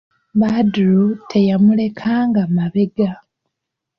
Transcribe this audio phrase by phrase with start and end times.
[0.39, 3.11] Badru teyamulekanga mabega.